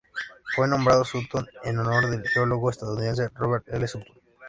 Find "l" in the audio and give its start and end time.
3.69-3.87